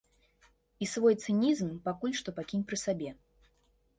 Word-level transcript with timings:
І 0.85 0.85
свой 0.93 1.15
цынізм 1.25 1.69
пакуль 1.87 2.17
што 2.19 2.29
пакінь 2.39 2.63
пры 2.71 2.81
сабе. 2.87 3.11